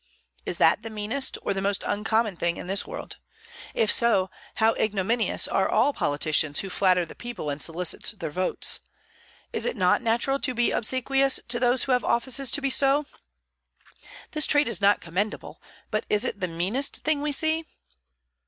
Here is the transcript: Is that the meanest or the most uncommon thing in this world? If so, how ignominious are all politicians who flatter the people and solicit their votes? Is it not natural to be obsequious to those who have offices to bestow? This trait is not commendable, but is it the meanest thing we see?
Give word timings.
Is 0.47 0.57
that 0.57 0.81
the 0.81 0.89
meanest 0.89 1.37
or 1.43 1.53
the 1.53 1.61
most 1.61 1.83
uncommon 1.85 2.35
thing 2.35 2.57
in 2.57 2.65
this 2.65 2.87
world? 2.87 3.17
If 3.75 3.91
so, 3.91 4.31
how 4.55 4.73
ignominious 4.73 5.47
are 5.47 5.69
all 5.69 5.93
politicians 5.93 6.61
who 6.61 6.71
flatter 6.71 7.05
the 7.05 7.13
people 7.13 7.51
and 7.51 7.61
solicit 7.61 8.15
their 8.17 8.31
votes? 8.31 8.79
Is 9.53 9.67
it 9.67 9.77
not 9.77 10.01
natural 10.01 10.39
to 10.39 10.55
be 10.55 10.71
obsequious 10.71 11.39
to 11.49 11.59
those 11.59 11.83
who 11.83 11.91
have 11.91 12.03
offices 12.03 12.49
to 12.49 12.61
bestow? 12.61 13.05
This 14.31 14.47
trait 14.47 14.67
is 14.67 14.81
not 14.81 15.01
commendable, 15.01 15.61
but 15.91 16.07
is 16.09 16.25
it 16.25 16.39
the 16.39 16.47
meanest 16.47 17.03
thing 17.03 17.21
we 17.21 17.31
see? 17.31 17.67